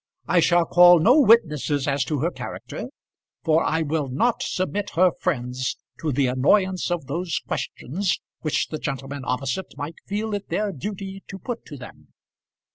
I 0.27 0.39
shall 0.39 0.65
call 0.65 0.97
no 0.97 1.19
witnesses 1.21 1.87
as 1.87 2.03
to 2.05 2.21
her 2.21 2.31
character, 2.31 2.87
for 3.43 3.63
I 3.63 3.83
will 3.83 4.07
not 4.07 4.41
submit 4.41 4.89
her 4.95 5.11
friends 5.19 5.77
to 5.99 6.11
the 6.11 6.25
annoyance 6.25 6.89
of 6.89 7.05
those 7.05 7.39
questions 7.47 8.19
which 8.39 8.69
the 8.69 8.79
gentlemen 8.79 9.21
opposite 9.23 9.77
might 9.77 9.97
feel 10.07 10.33
it 10.33 10.49
their 10.49 10.71
duty 10.71 11.21
to 11.27 11.37
put 11.37 11.67
to 11.67 11.77
them. 11.77 12.07